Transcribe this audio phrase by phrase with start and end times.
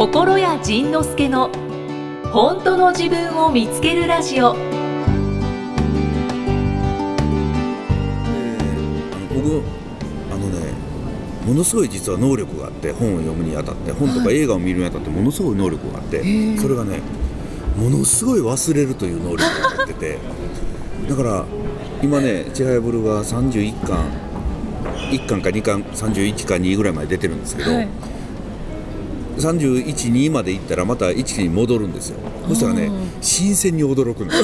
[0.00, 1.50] 心谷仁之助の
[2.32, 4.54] 本当の自分を見つけるラジオ。
[4.54, 4.58] で
[9.12, 9.62] あの僕
[10.32, 10.72] あのね
[11.46, 16.22] ものすごい実は能力があって本を読むにあたって本とか映画を見るにあたってものすごい能力があって
[16.56, 17.00] それがね
[17.76, 20.18] ものすごい忘れるという能力が持ってて
[21.10, 21.44] だから
[22.02, 23.98] 今ね「ちはやぶる」が31巻
[25.10, 27.88] 1巻か2巻31か2ぐらいまで出てるんですけど、はい
[29.40, 32.18] 312まで行ったらまた1期に戻るんですよ。
[32.48, 32.90] そしたらね
[33.20, 34.32] 新鮮に驚くの。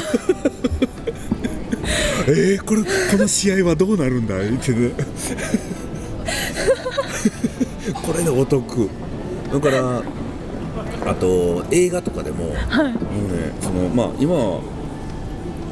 [2.29, 4.91] えー、これこの試合はどうなるんだってね。
[8.03, 8.89] これでお得。
[9.53, 10.03] だから
[11.07, 12.57] あと映画とかでも、もうね
[13.61, 14.61] そのまあ今は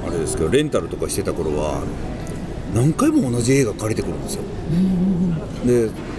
[0.07, 1.83] あれですけどレンタルとかしてた頃は
[2.75, 4.43] 何回も同じ映画借りてくるんですよ。
[5.67, 6.14] であ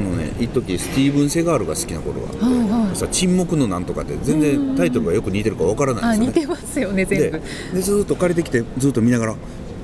[0.00, 2.96] のね一時スティーブン・セガールが好きな頃は、はいはい。
[2.96, 6.40] さ沈黙のなんとかって全然タイトルがよく似てるかわからないですよね。
[6.40, 7.40] 似てますよね全で部。
[7.76, 9.34] でずーっと借りてきてずっと見ながら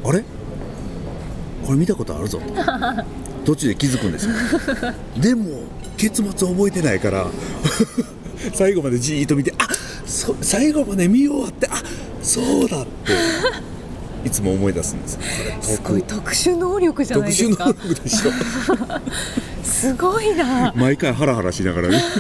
[0.05, 0.25] あれ？
[1.65, 2.41] これ見たことあるぞ。
[2.41, 2.45] と
[3.55, 4.33] 途中で気づくんですよ。
[5.21, 5.63] でも
[5.97, 7.27] 結末覚えてないから
[8.55, 9.67] 最後までじーっと見てあ
[10.05, 11.83] そ最後まで見終わってあ
[12.23, 13.13] そうだって
[14.27, 15.19] いつも思い出すんです
[15.61, 17.67] すごい特殊能力じゃない特殊ですか。
[17.67, 18.31] 能力でしょ。
[19.63, 20.73] すごいな。
[20.75, 22.03] 毎回ハラハラしながらね。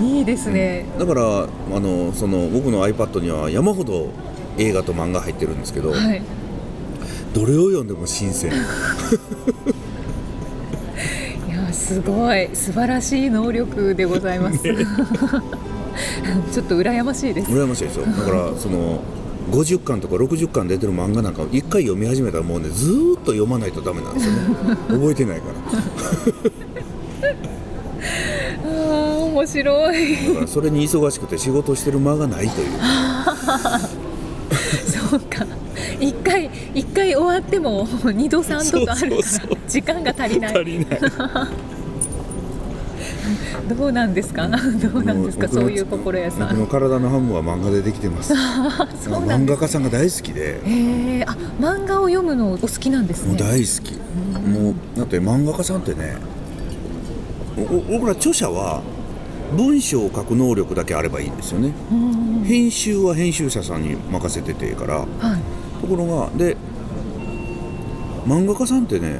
[0.00, 1.46] いいですね、だからあ
[1.78, 4.08] のその僕の iPad には山ほど
[4.56, 6.22] 映画と漫画入ってるんですけど、はい。
[7.34, 8.52] どれを読んでも新鮮。
[8.54, 8.54] い
[11.52, 12.48] やすごい。
[12.54, 14.74] 素晴らしい能力でございます、ちょ
[16.62, 17.50] っと羨ましいです。
[17.50, 19.02] 羨ましいでしょだからその
[19.50, 24.38] 50巻とか60巻出てる漫画なんか一回読み始めたらもうねずーっと読まないとダメなんですよね。
[24.88, 25.54] 覚えてないから。
[28.64, 30.26] あー面白い。
[30.28, 32.68] だからそれに忙しくて仕事してる間がないという。
[35.10, 35.46] そうか。
[35.98, 39.22] 一回一回終わっても二度三度とあるから
[39.68, 40.56] 時間が足りない。
[40.56, 41.00] 足りない
[43.74, 44.48] どうなんですか？
[44.48, 45.48] どうなんですか？
[45.48, 48.34] そういう心屋さ僕のん体の半分は漫画でできてます。
[49.02, 50.60] そう漫画家さんが大好きで。
[50.64, 53.94] へえあ漫画を読むのお好きなんですもうね大好き。
[54.48, 56.16] もうだって漫画家さんってね
[57.56, 58.82] おお僕ら著者は
[59.56, 61.72] 文章を書く能力だけあればいいんですよね。
[61.90, 62.44] うん。
[62.44, 64.94] 編集は編集者さんに任せててから。
[64.98, 65.06] はい。
[65.80, 66.56] ところがで
[68.26, 69.18] 漫画家さんってね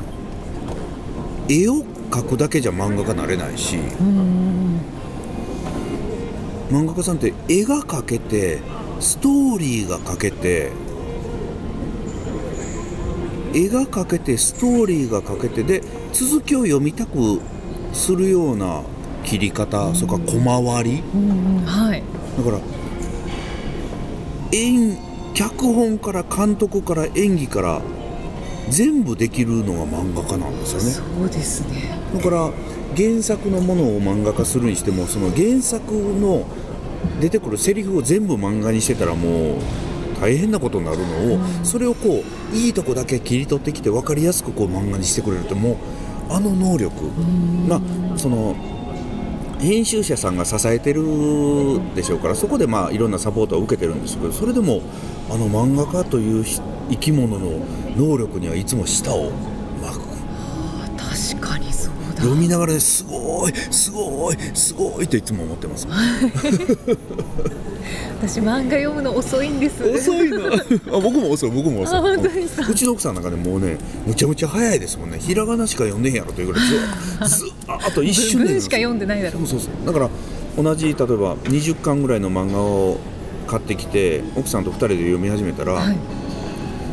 [1.49, 3.77] 絵を描くだけじゃ漫画家なれないし。
[3.77, 4.81] うん
[6.71, 8.61] 漫画家さんって絵が描けて
[9.01, 10.71] ストーリーが描けて
[13.53, 15.83] 絵が描けてストーリーが描けてで
[16.13, 17.41] 続きを読みたく
[17.93, 18.83] するような
[19.25, 21.03] 切り方それから小回り。
[21.13, 21.65] うん。
[21.65, 22.03] はい。
[22.39, 22.61] だから
[24.53, 24.97] 演
[25.35, 27.83] 脚本から監督から演技から
[28.71, 30.91] 全部できるのが漫画家なんですよね。
[31.19, 32.51] そうですねだから
[32.97, 36.47] 原作のものを漫画化するにしてもその原作の
[37.21, 39.55] 出てくるセリフを全部漫画にしてたらもう
[40.21, 42.23] 大変なことになるのを、それをこ
[42.53, 46.95] ういいとこだけ切り取ってきて分かりやすくこう漫画にしてくれるってもうあの能力
[47.67, 48.55] まあその
[49.61, 51.03] 編集者さんが支えてる
[51.95, 54.81] でしょうからそこでまあいろんなサポートを受けてるんですけどそれでも
[55.31, 57.61] あの漫画家というひ生き物の
[57.97, 59.31] 能力にはいつも舌を
[59.83, 60.01] 巻く。
[60.97, 62.23] 確かにそうだ。
[62.23, 65.87] 読みながらですごいすごいすごいといつも思ってます。
[68.21, 69.83] 私漫画読むの遅いんです。
[69.83, 70.39] 遅いな。
[70.53, 72.17] あ僕も遅い僕も遅い。
[72.17, 75.19] うちの奥さんなんかねもうねむちゃむちゃ早いですもんね。
[75.19, 76.63] ひらがなしか読んでへんやろというぐらい
[77.29, 78.49] ずずあと一瞬で。
[78.53, 79.87] 文しか読んでないだろそうそうそう。
[79.87, 80.11] だから
[80.63, 82.99] 同じ例えば20巻ぐらいの漫画を
[83.47, 85.97] 買ってきて奥さんと2人で読み始めたら、はい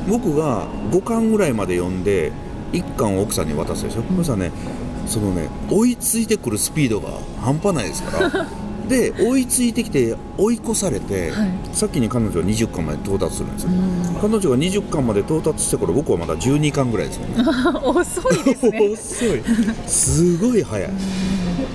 [0.07, 2.31] 僕が5巻ぐらいまで読んで
[2.71, 4.51] 1巻を奥さんに渡すでしょ、そしたらね
[5.05, 7.09] そのね追いついてくるスピードが
[7.41, 8.47] 半端ないですから。
[8.87, 11.49] で追いついてきて追い越されて、はい。
[11.73, 13.69] 先に彼女は20巻まで到達するんですよ、
[14.21, 17.43] 彼女が20巻まで到達してから僕はまだ12巻ぐらいですもんね。
[17.83, 18.79] 遅いですね。
[18.95, 19.43] 遅い。
[19.85, 20.89] すごい早い。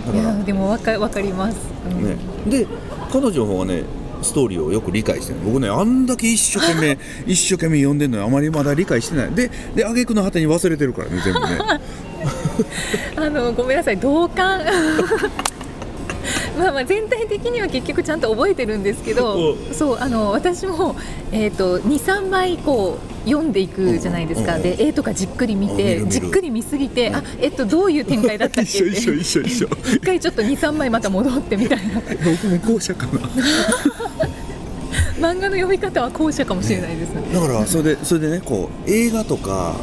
[0.06, 1.58] だからいやでもわかわかります、
[1.90, 2.02] うん。
[2.02, 2.16] ね、
[2.48, 2.66] で
[3.12, 3.82] 彼女の方がね
[4.22, 9.30] ストーリーをよく理解してる僕ねあんだけ一生懸命 一生懸命読んでるのにあまりまだ理解してない。
[9.32, 11.46] でで挙句の果てに忘れてるからね全部ね。
[13.16, 14.62] あのごめんなさい同感。
[16.58, 20.94] まあまあ全体的には結局ちゃんと覚えてるんですけどおそうあの私も、
[21.32, 28.78] えー、と23枚こう読んでいくじゃないですか、で絵とかじっくり見てじっくり見すぎて、あえっとどういう展開だったっけ？
[28.86, 32.00] 一回ちょっと23枚また戻ってみたいな。
[32.24, 33.12] 僕も後者かな。
[35.20, 39.76] 漫画の読み方は後者かもしれないです、だからそれでそれでねこう映画とか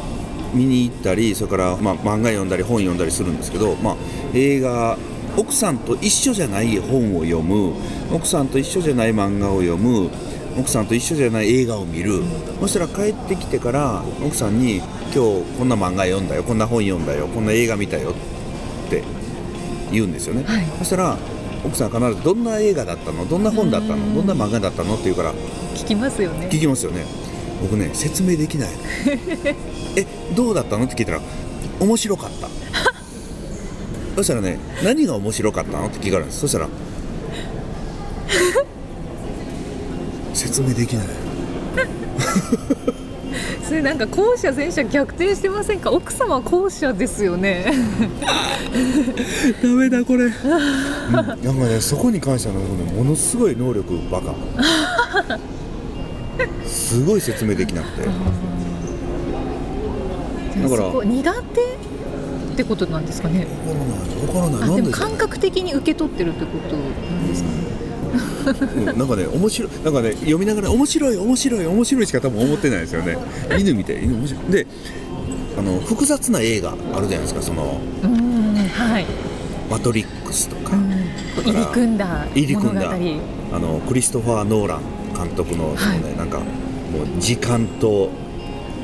[0.52, 3.96] 見に行ったりそれから、まあ、漫画読んだり本読んだりするんですけど、まあ、
[4.34, 4.98] 映画
[5.36, 7.72] 奥さんと一緒じゃない本を読む
[8.12, 10.10] 奥さんと一緒じゃない漫画を読む
[10.58, 12.22] 奥さんと一緒じゃない映画を見る。
[12.60, 14.78] そしたら帰ってきてから奥さんに
[15.14, 16.42] 「今日こんな漫画読んだよ。
[16.42, 17.26] こんな本読んだよ。
[17.28, 18.10] こんな映画見たよ」
[18.86, 19.02] って
[19.92, 20.64] 言うんですよね、はい。
[20.78, 21.16] そしたら
[21.64, 23.26] 奥さんは必ず「どんな映画だったの？
[23.28, 24.14] どんな本だったの？
[24.14, 25.32] どんな漫画だったの?」って言うから
[25.74, 26.48] 聞きますよね。
[26.50, 27.04] 聞きますよね。
[27.62, 28.70] 僕ね説明できない
[29.96, 30.84] えどうだったの？
[30.84, 31.20] って聞いたら
[31.80, 32.48] 面白かった。
[34.16, 35.86] そしたらね何が面白かったの？
[35.86, 36.40] って聞かれるんです。
[36.40, 36.68] そしたら
[40.34, 41.06] 説明できない。
[43.66, 45.92] それなんか後者前者逆転してませんか？
[45.92, 47.72] 奥様は後者ですよね。
[49.62, 50.32] ダメだこれ、うん、
[51.12, 52.60] なんかねそこに関してはね
[52.96, 54.34] ものすごい能力バカ。
[56.66, 58.08] すごい説明できなくて。
[60.62, 63.74] だからそこ苦手ってことなんですかねわ
[64.34, 64.50] から。
[64.50, 67.54] ないわからないで感覚的に受け取ってるってことなんですかね
[67.84, 67.89] うん
[68.96, 73.16] なんかね面白いなんかね読みながら面白い面白い面白いしか多分思ってないですよね。
[73.58, 74.52] 犬みたい犬面白い。
[74.52, 74.66] で
[75.58, 79.06] あの複雑な映画あるじゃないですかそのはい
[79.70, 80.76] 「マトリックス」とか、
[81.44, 82.90] 入り組んだ入り組んだ
[83.52, 84.80] あのクリストファー・ノーラン
[85.14, 88.10] 監督のその、ねなんかもう時間と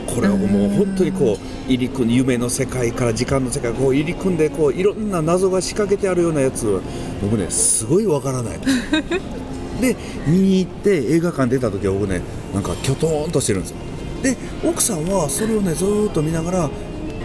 [0.06, 6.80] これをもう本当にこう入り組んで夢の世界から時間の世界こう入り組んでこういろんな謎が仕掛けてあるようなやつを
[7.22, 8.58] 僕ねすごいわからない
[9.80, 12.22] で見に行って映画館出た時は僕ね
[12.54, 13.76] なんかきょとーんとしてるんですよ
[14.22, 16.70] で奥さんはそれをねずーっと見ながら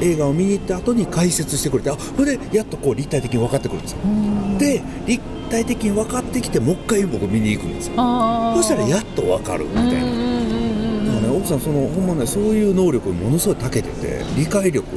[0.02, 3.98] 映画を見に行った後に解説してくれてあそれでやっとこう立体的に分かってくるんですよ。
[4.58, 7.94] で立体的に分かってきてもう一回僕見に行くんですよ。
[8.56, 10.31] そしたらやっと分かるみたいな、
[11.42, 14.88] 奥さんそのほんまねそういう能力にものすごい長けてて理解力。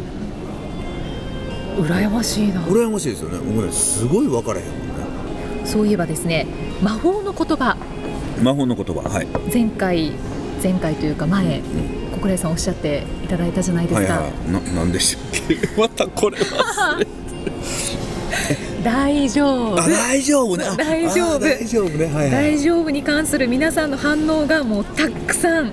[1.78, 3.38] 羨ましいな羨ましいですよね。
[3.38, 5.64] 僕ねすごい分からへんもんね。
[5.64, 6.46] そういえばですね
[6.82, 7.76] 魔法の言葉。
[8.42, 9.26] 魔法の言葉はい。
[9.52, 10.12] 前回
[10.62, 11.62] 前回というか前
[12.12, 14.52] 小倉井さんおっしゃっていただいたじゃないですか、はいはい。
[14.52, 15.56] ななんでしたっけ？
[15.80, 17.00] またこれは。
[18.84, 19.80] 大丈夫。
[19.80, 20.64] あ大丈夫ね。
[20.64, 21.34] あ大丈夫。
[21.36, 22.04] あ大丈夫ね。
[22.04, 22.30] はいはい。
[22.30, 25.72] 大丈夫に関する皆さんの反応がもうたくさん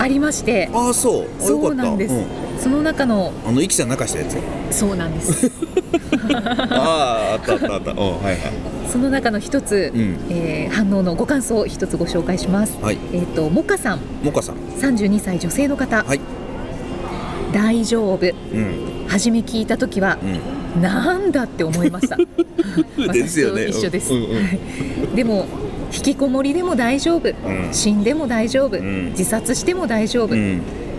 [0.00, 0.70] ありまして。
[0.72, 1.24] あそう。
[1.24, 1.48] あよかった。
[1.48, 2.58] そうなんです、うん。
[2.58, 4.38] その中のあのイキさん泣かしたやつ
[4.74, 5.50] そうなんです。
[6.70, 7.90] あああったあったあった。
[7.92, 8.36] うんはいはい。
[8.90, 10.16] その中の一つ、うん。
[10.30, 12.98] えー反応のご感想を一つご紹介します、はい。
[13.12, 13.98] えっ、とモカさん。
[14.22, 14.56] モカさん。
[14.80, 16.20] 32歳女性の方、はい。
[17.52, 18.26] 大丈夫。
[18.26, 19.06] うん。
[19.08, 20.18] 初め聞いた時は、
[20.76, 22.16] うなんだって思いました。
[23.12, 23.66] ですよね。
[23.66, 24.34] 一緒です、うんうん。
[24.34, 24.40] は
[25.12, 25.16] い。
[25.16, 25.46] でも
[25.92, 27.34] 引きこもりでも大丈夫、ん。
[27.72, 29.10] 死んでも大丈夫、ん。
[29.10, 30.34] 自殺しても大丈夫、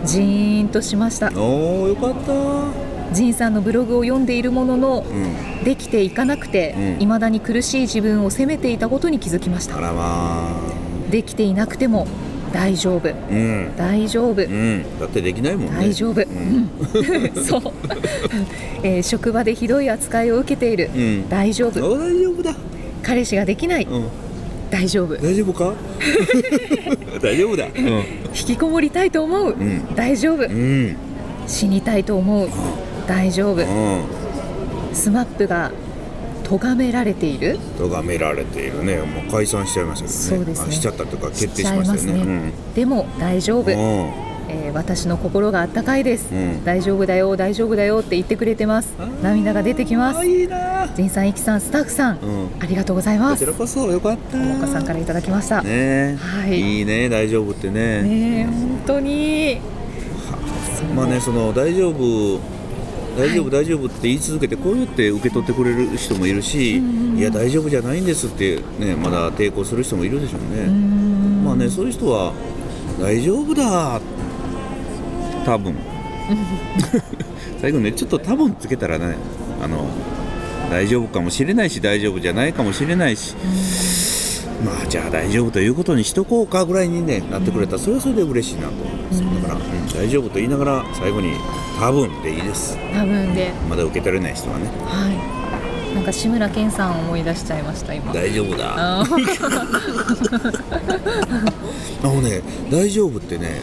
[0.05, 1.27] ジーンとしました。
[1.29, 2.91] おーよかった。
[3.13, 5.63] ジンさんのブログを読んでいるものの、うん。
[5.63, 6.99] できていかなくて、うん。
[6.99, 9.77] 未だに苦しい自分を責めていたことに気づきました。
[9.77, 12.07] あらまあできていなくても
[12.53, 13.09] 大丈夫。
[13.09, 13.71] うん。
[13.77, 14.83] 大丈夫、うん。
[14.99, 15.71] だってできないもんね。
[15.77, 16.63] 大丈夫、ううん。
[16.63, 17.61] ん そう、
[18.83, 21.29] えー職場でひどい扱いを受けている、うん。
[21.29, 21.85] 大丈夫。
[21.85, 22.55] お大丈夫だ。
[23.03, 24.03] 彼氏ができない、うん
[24.71, 25.15] 大丈夫。
[25.17, 25.73] 大丈夫か？
[27.21, 27.67] 大丈夫だ。
[27.75, 27.85] うん。
[27.87, 29.95] 引きこもりたいと思う、ん。
[29.95, 30.95] 大丈夫、うん。
[31.45, 32.49] 死にたいと思う、
[33.07, 34.01] 大丈夫、うん。
[34.93, 35.71] スマップが
[36.43, 37.59] 咎められている？
[37.77, 38.97] 咎められているね。
[38.97, 40.25] もう解散しちゃいましたけどね。
[40.37, 40.65] そうですね。
[40.69, 42.25] あしちゃったとか決定しましたよね。
[42.25, 43.65] ね、でも大丈夫、
[44.51, 46.63] えー私の心があったかいです、うん。
[46.63, 48.93] 大丈夫だよ大丈夫だよって言ってくれてます。
[49.21, 50.19] 涙が出てきます。
[50.19, 50.87] あいいな。
[50.95, 52.49] 仁さんいきさんスタッフさん、うん。
[52.59, 53.45] ありがとうございます。
[53.45, 54.37] こちらこそよかった。
[54.37, 55.61] もかさんからいただきました。
[55.61, 56.17] ね。
[56.19, 56.59] はい。
[56.59, 58.41] いいね大丈夫ってね。
[58.41, 59.59] え本当に。
[60.95, 62.39] まあねその大丈夫
[63.17, 70.65] 大丈夫、大丈夫って言い続けてこうやって受け取ってくれる人もいるし、いや大丈夫じゃないんですってねまだ抵抗する人もいるでしょうね、
[71.43, 72.31] まあねそういう人は
[73.01, 73.99] 大丈夫だ
[75.45, 75.75] 多分。
[77.61, 79.15] 最後ねちょっと多分つけたらね
[79.61, 79.85] あの
[80.69, 83.35] 大丈夫かもしれないし大丈夫じゃないかもしれないし、
[84.65, 87.73] まあじゃあ大丈夫ということにしとこうかぐらいに、ね、なってくれた。
[87.73, 88.73] らそれはそれで嬉しいなと。
[88.73, 89.61] 思います、だから、うん
[89.93, 91.33] 大丈夫と言いながら最後に
[91.77, 92.77] 多分でいいです。
[92.93, 93.51] 多分で。
[93.69, 94.67] まだ受け取れない人はね。
[94.85, 95.95] はい。
[95.95, 98.13] なんか志村けんさんを思い出しちゃいました今。
[98.13, 98.73] 大丈夫だ。
[98.77, 99.03] あ
[102.03, 103.61] のね大丈夫ってね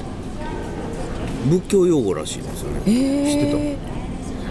[1.48, 2.82] 仏教用語らしいんですよね。
[2.86, 3.76] えー、知って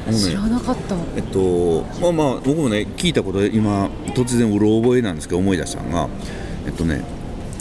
[0.08, 0.96] あの知らねなかった。
[1.16, 6.10] えっとまあまあ僕もね聞いたことで今突然うろ覚えなんですけど思い出したのが
[6.66, 7.04] えっとね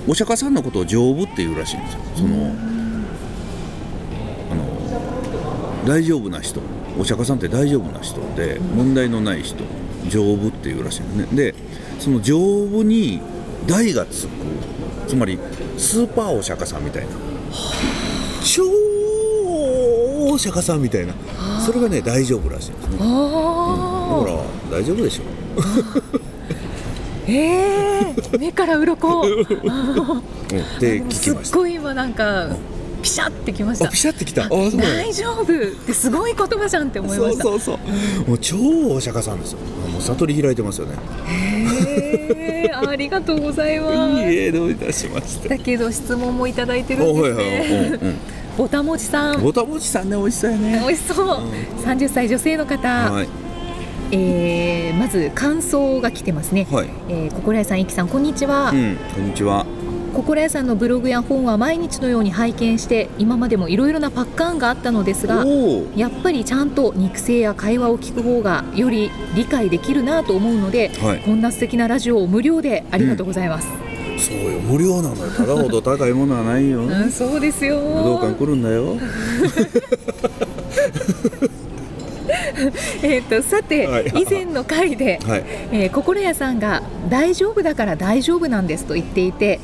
[0.09, 2.00] お釈迦さんのことを丈夫っていうらしいんですよ。
[2.16, 2.52] その
[4.50, 6.61] あの大丈夫な人。
[6.99, 9.64] お釈迦さんって大丈夫な人で問題のない人。
[10.09, 11.37] 丈夫っていうらしいんですね。
[11.37, 11.55] で
[11.99, 13.21] その丈夫に
[13.66, 14.31] 「大」がつく
[15.09, 15.38] つまり
[15.76, 17.09] スーパーお釈迦さんみたいな。
[18.45, 18.62] 超
[20.33, 21.14] お釈迦さんみたいな。
[21.64, 22.99] それがね大丈夫らしいんですね。
[22.99, 24.30] だあか
[24.71, 26.21] ら大丈夫でしょー
[27.28, 29.23] えー、目から鱗。
[29.23, 29.33] うん。
[29.38, 29.42] っ
[30.78, 31.45] て聞きました。
[31.45, 32.50] すっごい今なんか
[33.02, 33.87] ピシャってきました。
[33.87, 34.49] あピシャってきた。
[34.49, 35.47] 大丈夫っ
[35.87, 37.42] てすごい言葉じゃんって思いました。
[37.42, 38.28] そうそうそう。
[38.28, 38.56] もう超
[38.95, 39.59] お釈迦さんですよ。
[39.87, 40.95] あもう悟り開いてますよね。
[41.26, 42.88] へー。
[42.88, 44.23] ありがとうございます。
[44.30, 45.49] いいえどういたしまして。
[45.49, 47.45] だけど質問もいただいてるんですおはいはい。
[47.45, 48.16] ねうんうん
[48.57, 49.43] ぼたもちさん。
[49.43, 50.81] ぼたもちさんね美味しそうやね。
[50.87, 51.27] 美味しそう、
[51.85, 53.29] 30歳女性の方、はい。
[54.13, 56.89] えーまず感想が来てますね、はい。
[57.09, 59.67] えー心屋さん、いきさん、こんにちは、うんこんにちは。
[60.15, 65.45] 心屋さんのブログや本は毎日のように拝見して今までもいろいろなパッカーンがあったのですが
[65.95, 71.21] やっぱりちゃんと肉声や会話を聞く方がより理解できるなと思うので、はい。
[71.21, 73.69] こんな素敵なラジオを無料でありがとうございます、
[74.19, 74.61] そうよ。
[74.61, 75.31] 無料なのよ。
[75.33, 76.81] ただほど高いものはないよ。
[76.81, 77.79] うんそうですよ。
[77.79, 78.97] 武道館来るんだよ。
[83.03, 84.07] えー、とさて、はい。
[84.09, 85.45] 以前の回で、はい。
[85.73, 89.61] えー心屋さんが大丈夫だから大丈夫なんですと言っていて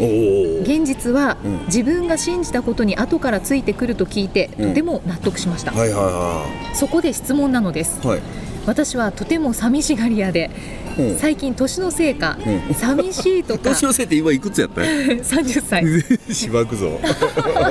[0.63, 1.67] 現実は、うん。
[1.67, 4.69] 自分が信じたことに後からついてくると聞いて、うん。
[4.71, 8.01] とても納得しました、はいはそこで質問なのです。
[8.03, 8.27] いはいはい
[8.67, 10.51] 私はとても寂しがり屋で
[10.99, 12.37] うん最近年のせいか、
[12.71, 13.71] うん寂しいとか。
[13.71, 14.83] 年のせいって今いくつやった？
[14.85, 15.85] 30歳。
[16.35, 17.01] しばくぞ。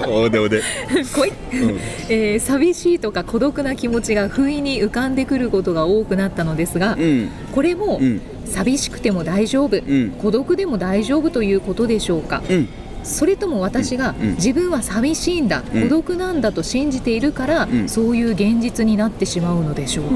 [0.10, 0.64] おでおで。
[1.14, 1.30] 来い、
[1.62, 1.80] うん。
[2.10, 7.30] えー寂しいとか孤独な気持ちが不意に浮かんでくることが多くなったのですが、うん。
[7.54, 8.22] これも、うん。
[8.46, 10.12] 寂しくても大丈夫、ん。
[10.20, 12.42] 孤独でも大丈夫ということでしょうか。
[12.50, 12.68] うん
[13.04, 14.36] それとも私がうん。
[14.36, 15.84] 自分は寂しいんだ、うん。
[15.84, 17.90] 孤独なんだと信じているから、うん。
[17.90, 20.14] そういう現実になってしまうのでしょうか、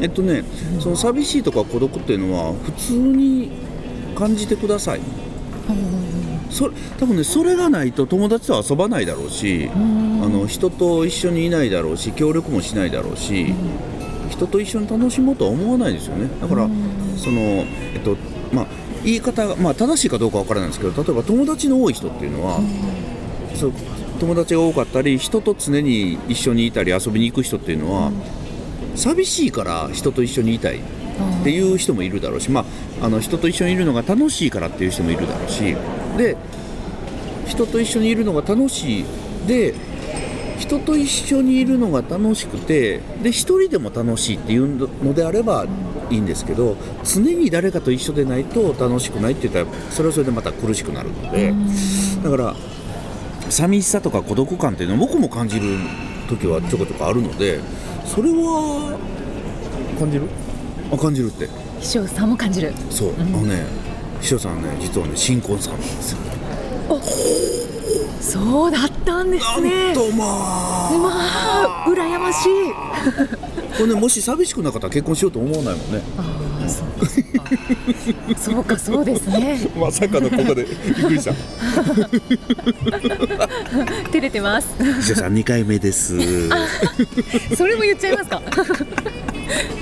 [0.00, 0.44] えっとね、
[0.80, 3.50] その寂しいとか孤独っていうのは普通に
[4.14, 5.00] 感じてください。
[6.50, 13.52] そ多分ねそれがないと友達と遊ばないだろうしあの人と一緒にいないだろうし協力もしないだろうし、
[14.30, 16.28] 人と一緒に楽しもうとは思わないですよね。
[16.40, 16.68] だから、
[17.16, 18.16] そのえっと
[18.52, 18.66] まあ
[19.04, 22.60] 言い方が、まあ、正しいかどうかわからないんですけど例えば友達の多い人っていうのは、
[23.54, 23.72] そう
[24.18, 28.12] 友達が多かったり人と常に一緒にいたり遊びに行く人っていうのは、
[28.96, 30.80] 寂しいから人と一緒にいたいっ
[31.42, 32.64] ていう人もいるだろうし、ま
[33.00, 35.76] あ、あの人と一緒にいるのが楽しいからっていう人もいるだろうし
[36.16, 36.36] で
[37.46, 39.04] 人と一緒にいるのが楽しい
[39.46, 39.74] で
[40.58, 45.66] 人と一緒にいるのが楽しくてで一人でも楽しいっていうのであれば
[46.10, 51.54] いいんですけど常に誰かと一緒でないと楽しくないって言ったらそれはそれでまた苦しくなるので
[52.22, 52.54] だから
[53.50, 55.78] 寂しさとか孤独感っていうのは僕も感じる
[56.28, 57.60] 時はちょこちょこあるので
[58.04, 58.98] それは
[59.98, 60.28] 感じる？
[60.92, 61.48] あ感じるって。
[61.80, 62.72] 秘書さんも感じる。
[62.90, 63.64] そう、あのね
[64.20, 66.18] 秘書さんね実はね新婚さんなんですよ。
[68.20, 69.86] そうだったんですね。
[69.86, 70.90] なんとまあ。
[70.98, 72.50] まあ羨ましい
[73.76, 76.00] これねもし寂しくなかったら結婚しようと思わないもんね。
[76.16, 77.06] ああそうか。
[78.38, 79.58] そうかそうですね。
[79.76, 81.32] まさかのここでびっくりした。
[84.12, 84.68] 照れてます。
[85.00, 86.16] 秘書さん2回目です。
[87.56, 88.42] それも言っちゃいますか？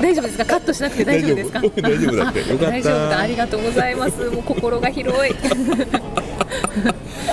[0.01, 0.45] 大丈夫ですか？
[0.45, 1.61] カットしなくて大丈夫ですか？
[1.61, 1.83] 大丈夫。
[1.83, 2.39] 大丈夫だって。
[2.41, 2.67] よかった。
[2.71, 3.19] 大丈夫だ。
[3.21, 4.19] ありがとうございます。
[4.31, 5.35] もう心が広い。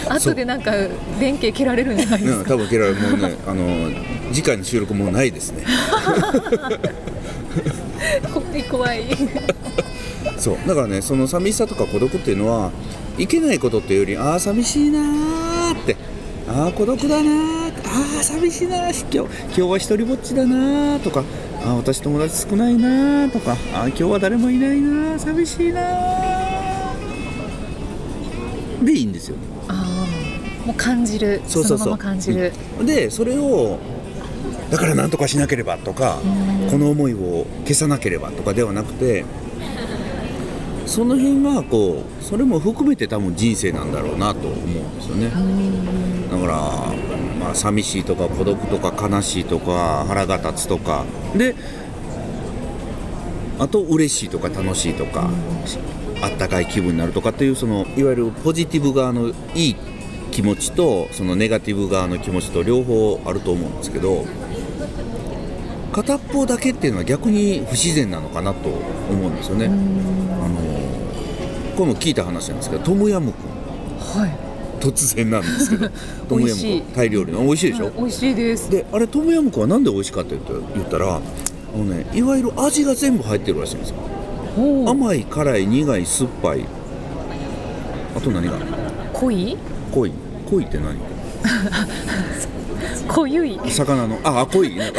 [0.10, 0.72] 後でなんか
[1.20, 2.42] 弁慶蹴られるんじゃないですう。
[2.42, 3.90] んか多分ケラもうねあの
[4.34, 5.64] 次回の収録もうないですね。
[8.34, 9.04] 怖い怖い。
[10.38, 10.58] そう。
[10.68, 12.72] だからねその寂しさとか孤独っていうのは
[13.18, 15.96] いけないことっていうよりああ寂しいなーって。
[16.48, 18.94] ああ孤独だなーああ寂しいなー。
[18.94, 21.24] し今日今日は一人ぼっちだなーとか
[21.66, 27.00] ああ私友達少ないなーとかああ今日は誰もいないなー寂しいなー。
[28.86, 29.36] でいいんですよ。
[29.68, 30.06] あ
[30.63, 31.42] あもう感じる。
[31.46, 31.88] そうそうそう。
[31.88, 32.54] のまま感じる、
[32.86, 33.78] でそれを
[34.72, 36.20] だから何とかしなければとか
[36.70, 39.25] この思いを消さなければとかではなくて
[40.86, 45.30] その辺がこうそれも含めて多分人生なんだろうなと思うんですよね。
[46.32, 46.94] だから、
[47.50, 51.03] まあ、寂しいとか孤独とか悲しいとか腹が立つとか。
[51.36, 51.56] で
[53.58, 55.29] あと嬉しいとか楽しいとか、
[56.22, 59.75] あったかい気分になるとかっていうそのいわゆるポジティブ側のいい
[60.32, 64.25] 気持ちとそのネガティブ側の気持ちと両方あると思うんですけど
[65.91, 69.65] 片っぽだけっていうのは逆に不自然なのかなと思うんですよね。
[69.65, 70.56] あの
[71.75, 74.22] これも聞いた話なんですけどトムヤムクン。
[74.22, 74.49] はい
[74.80, 75.90] 突然なんですけど
[76.30, 76.68] トムヤムク。
[76.68, 77.40] ンタイ料理の。
[77.44, 78.70] 美味しいでしょ、はい美味しいです。
[78.72, 81.22] であれトムヤムクンはなんで美味しかったって言ったらあ
[81.78, 83.96] の、ね、いわゆる味が全部入ってるらしいんですよ。
[84.88, 86.66] 甘い辛い苦い酸っぱい。
[88.16, 88.54] あと何が
[89.14, 89.58] 濃い？
[89.92, 90.12] 濃い。
[90.50, 90.98] 濃いって何？
[93.10, 94.20] 濃ゆい魚の。
[94.24, 94.78] ああ濃い。
[94.80, 94.92] あ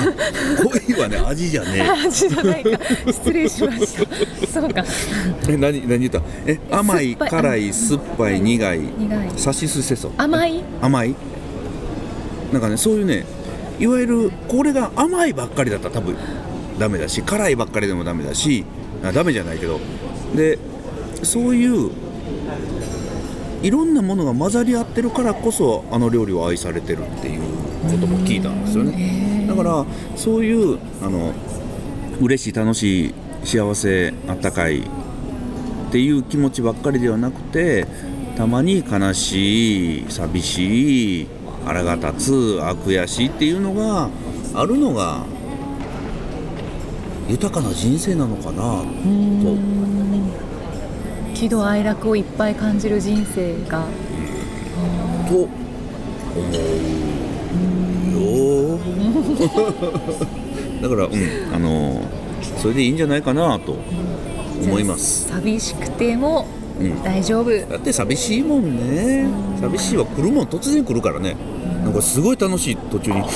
[0.63, 2.79] 濃いはね味じゃね 味じゃないか。
[3.13, 4.51] 失礼しました。
[4.61, 4.85] そうか。
[5.49, 6.21] ええ何何言った？
[6.47, 8.81] え甘い辛い酸っぱい苦い。
[9.37, 10.63] さしすせそ甘い？
[10.83, 11.15] 甘い？
[12.53, 13.25] なんかねそういうね
[13.79, 16.17] いわゆるこれが甘いばっかりだったら多分
[16.79, 18.65] ダメだし辛いばっかりでもダメだし
[19.05, 19.79] あダメじゃないけど。
[20.35, 20.59] で
[21.23, 21.91] そういう
[23.63, 27.41] いろんなものが混ざり合ってるからこそあの料理は愛されてるっていう
[27.89, 29.47] ことも聞いたんですよね。
[29.49, 29.85] だから
[30.17, 31.33] そういうあの
[32.21, 34.83] 嬉しい楽しい幸せあったかいっ
[35.91, 37.87] ていう気持ちばっかりではなくて
[38.37, 41.27] たまに悲しい寂しい
[41.65, 44.09] 腹が立つあ悔しいっていうのが
[44.55, 45.25] あるのが
[47.29, 48.83] 豊かな人生なのかな
[49.43, 49.57] と。
[51.35, 53.85] 喜怒哀楽をいっぱい感じる人生が。
[55.29, 57.00] と思う
[58.21, 58.79] よ
[60.83, 62.01] だからうんあの
[62.59, 63.77] それでいいんじゃないかなと
[64.63, 65.29] 思います。
[65.29, 66.47] 寂しくても
[66.81, 67.03] うん。
[67.03, 67.51] 大丈夫。
[67.51, 69.27] だって寂しいもんね。
[69.61, 71.37] 寂しいは来るもん突然来るからね。
[71.83, 73.27] なんかすごい楽しい途中にふっ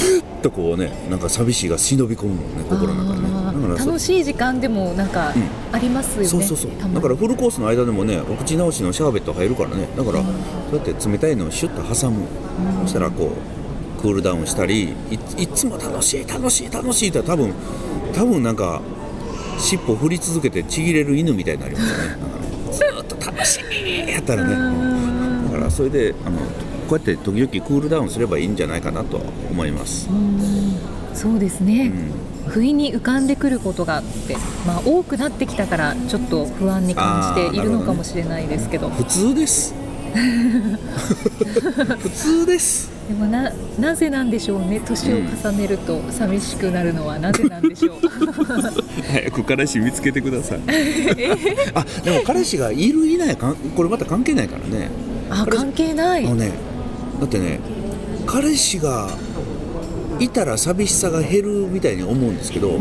[0.42, 3.78] とこうねなんか寂しいが忍び込むもんね心の中にね。
[3.78, 5.42] 楽しい時間でもなんかうん。
[5.72, 6.70] ありますよね、そうそうそう。
[6.94, 9.88] だからフルコースの間でもねお口直しのシャーベット入るからね。
[9.96, 10.22] だから
[10.70, 12.22] そうやって冷たいのをシュッと挟む。
[12.82, 13.28] そしたらこう
[14.04, 17.54] クールダウンしたりいいつも楽しい楽しい楽しいって多分
[18.14, 18.82] 多分なんか
[19.58, 22.08] 尻尾振り続けてちぎれる犬みたいになりますよね。
[22.08, 24.52] なんかねずーっと楽しいやったらね。
[24.52, 25.52] うん。
[25.52, 26.44] だからそれであのこ
[26.90, 30.06] うやって時々クールダウンすればいいんじゃないかなとは思います、
[31.14, 31.90] そうですね、
[32.44, 34.36] うん、不意に浮かんでくることがあって、
[34.66, 38.90] まあ、多くなってきたからちょっと不安に感じているのかもしれないですけど。
[38.90, 39.74] 普通です。
[40.14, 44.80] 普通ですでもななぜなんでしょうね。
[44.80, 47.98] 年を重ねると寂しくなるのはなぜなんでしょう。
[49.12, 50.60] 早く彼氏見つけてください。
[51.74, 54.88] あでも彼氏がいるいないかんこれまた関係ないからね。
[55.28, 56.24] あ関係ない。
[56.24, 56.52] あのね
[57.20, 57.60] だってね
[58.26, 59.10] 彼氏が
[60.18, 62.78] いたら寂しさが減るみたいに思うんですけど、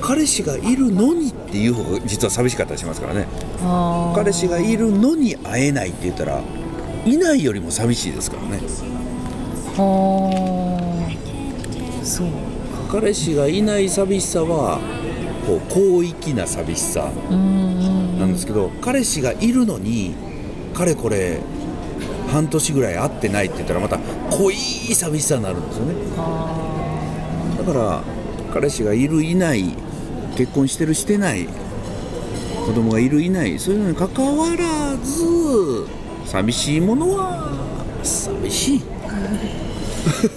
[0.00, 3.26] 彼氏がいるのにっていう方が実は寂しかったりしますからね。
[4.14, 6.40] 彼氏がいるのに会えないって言ったら
[7.04, 8.62] いないよりも寂しいですからね
[9.76, 11.08] は
[12.00, 12.04] あ。
[12.04, 12.28] そう
[12.90, 14.80] 彼氏がいない寂しさは
[15.46, 20.14] こう広域な寂しさうんなんですけど、彼氏がいるのに
[20.74, 21.40] かれこれ
[22.30, 23.98] 半年ぐらい会ってないって言ったらまた
[24.30, 25.94] 濃い寂しさになるんですよね。
[26.18, 27.56] あ。
[27.58, 28.02] だから
[28.52, 29.74] 彼氏がいるいない
[30.36, 31.46] 結婚してるしてない
[32.66, 35.86] 子供がいるいないそういうのにかかわらず
[36.26, 37.52] 寂しいものは
[38.02, 39.62] 寂しいー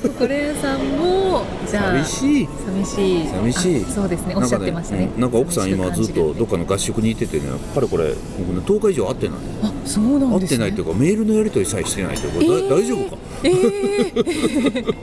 [0.01, 2.47] 心屋さんもじゃあ寂しい。
[2.65, 3.27] 寂しい。
[3.27, 3.83] 寂しい。
[3.83, 4.35] あそうですね。
[4.35, 5.09] おっしゃってましたね。
[5.17, 9.37] なんか奥さん今ずっとどっかかの合宿に行っててねかれこれ僕ね10日以上会ってない。
[9.63, 10.55] あそうなん会ですね。
[10.55, 12.69] ってないっていうかメールのやり取りさえしてないってこれ、だえー。
[12.69, 13.17] 大丈夫か？
[13.43, 14.95] えー。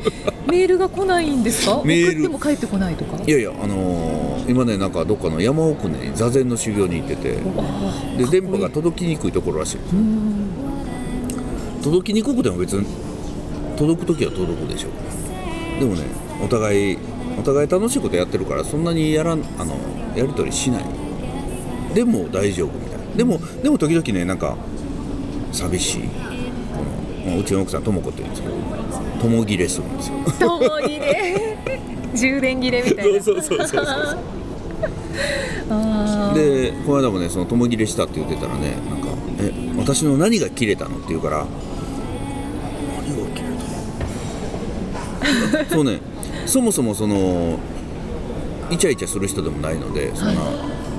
[0.53, 1.83] メールが来ないんですか？
[1.85, 2.31] メール。
[2.31, 3.17] も帰ってこないとか？
[3.27, 9.79] いやいやあのー今ねなんかどっかの山奥に座禅の修行に行っててあで電波が届きにくいところらしい
[11.83, 12.85] 届きにくくても別に
[13.83, 16.05] 届く時は届くでしょうでもね
[16.41, 16.99] お互い
[17.37, 19.75] お互い楽しいことやってるからそんなにやらんあの
[20.15, 20.85] やり取りしない。
[21.95, 22.99] でも大丈夫みたい。
[22.99, 24.57] なでもでも時々ねなんか
[25.51, 26.03] 寂しい。
[26.03, 26.09] こ
[27.27, 28.55] の、まあうちの奥さんとも子って言うんですけど
[29.21, 30.17] 友切れするんですよ。
[30.39, 31.59] とも切れ。
[32.15, 33.23] 充電切れみたいな。
[33.23, 33.95] そうそうそうそうそう。
[36.35, 39.09] でこの間もねその友切れしたって言ってたらねなんか
[39.41, 41.47] 「え私の何が切れたの?」って言うから
[45.71, 46.01] 「そうね。
[46.47, 47.59] そもそもその
[48.71, 50.43] イチャイチャする人でもないのでそんな、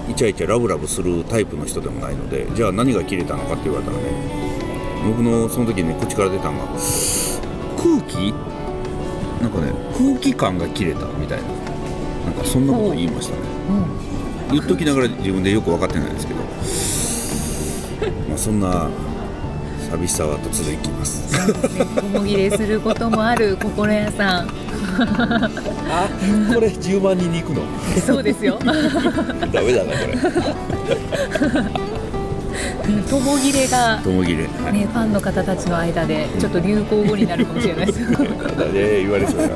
[0.10, 4.04] イチャイチャラブラブするタイプの人でもないのでじゃあ何が切れたのかって言われたらね
[5.06, 6.66] 僕のその時に口から出たのが
[7.78, 8.32] 空気？
[9.42, 11.48] なんかね空気感が切れたみたいな。
[12.24, 13.42] なんかそんなこと言いましたね。
[14.50, 14.58] うん。
[14.58, 16.40] 言っときながら自分でよく分かってないですけど。
[18.30, 18.90] まあそんな
[19.94, 21.22] 寂しさは突然きます。
[22.14, 24.50] 小切れすることもある心屋さん。
[24.98, 26.10] あ
[26.54, 27.62] これ10万人に行くの？
[28.02, 28.58] そうですよ。
[28.58, 28.74] ダ
[29.62, 30.18] メだなこれ。
[33.08, 38.12] とも切れがともぎれはい、ね、ファンの方たちの間でちょっと流行語になるかもしれないです。
[38.12, 39.50] だね言われそうや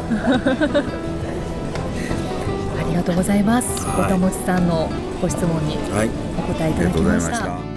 [2.80, 3.84] ありがとうございます。
[3.88, 4.06] はい。
[4.06, 4.88] おたもちさんの
[5.20, 6.10] ご質問にはい。
[6.38, 7.72] お答えいありがとうございただきまし。
[7.74, 7.77] た